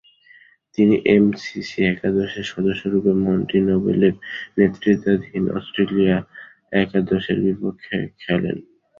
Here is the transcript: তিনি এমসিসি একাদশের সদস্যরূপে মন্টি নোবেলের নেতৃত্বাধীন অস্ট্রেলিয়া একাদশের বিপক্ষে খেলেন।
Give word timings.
তিনি 0.77 0.95
এমসিসি 1.15 1.79
একাদশের 1.87 2.45
সদস্যরূপে 2.51 3.11
মন্টি 3.23 3.59
নোবেলের 3.67 4.15
নেতৃত্বাধীন 4.57 5.43
অস্ট্রেলিয়া 5.57 6.17
একাদশের 6.81 7.37
বিপক্ষে 7.45 7.97
খেলেন। 8.21 8.57